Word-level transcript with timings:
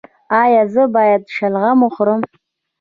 ایا 0.43 0.63
زه 0.73 0.83
باید 0.95 1.21
شلغم 1.35 1.79
وخورم؟ 1.83 2.21